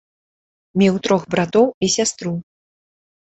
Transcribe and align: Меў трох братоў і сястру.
Меў 0.81 0.95
трох 1.07 1.21
братоў 1.35 1.67
і 1.87 1.91
сястру. 1.97 2.33